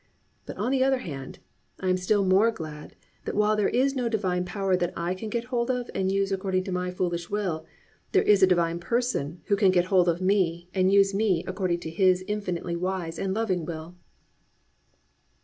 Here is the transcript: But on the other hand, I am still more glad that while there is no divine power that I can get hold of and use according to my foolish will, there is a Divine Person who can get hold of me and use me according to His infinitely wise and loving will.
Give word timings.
But 0.47 0.57
on 0.57 0.71
the 0.71 0.83
other 0.83 0.97
hand, 0.97 1.37
I 1.79 1.87
am 1.87 1.95
still 1.97 2.25
more 2.25 2.49
glad 2.49 2.95
that 3.25 3.35
while 3.35 3.55
there 3.55 3.69
is 3.69 3.95
no 3.95 4.09
divine 4.09 4.45
power 4.45 4.75
that 4.75 4.91
I 4.97 5.13
can 5.13 5.29
get 5.29 5.43
hold 5.43 5.69
of 5.69 5.91
and 5.93 6.11
use 6.11 6.31
according 6.31 6.63
to 6.63 6.71
my 6.71 6.89
foolish 6.89 7.29
will, 7.29 7.67
there 8.11 8.23
is 8.23 8.41
a 8.41 8.47
Divine 8.47 8.79
Person 8.79 9.41
who 9.45 9.55
can 9.55 9.69
get 9.69 9.85
hold 9.93 10.09
of 10.09 10.19
me 10.19 10.67
and 10.73 10.91
use 10.91 11.13
me 11.13 11.43
according 11.45 11.81
to 11.81 11.91
His 11.91 12.23
infinitely 12.27 12.75
wise 12.75 13.19
and 13.19 13.31
loving 13.31 13.63
will. 13.63 13.93